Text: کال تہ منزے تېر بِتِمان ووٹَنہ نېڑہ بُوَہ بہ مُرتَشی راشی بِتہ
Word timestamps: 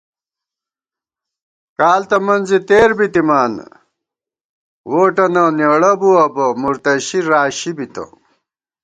کال 1.77 2.01
تہ 2.09 2.17
منزے 2.25 2.59
تېر 2.67 2.89
بِتِمان 2.97 3.53
ووٹَنہ 4.89 5.43
نېڑہ 5.57 5.93
بُوَہ 5.99 6.25
بہ 6.35 6.45
مُرتَشی 6.61 7.19
راشی 7.29 7.71
بِتہ 7.77 8.03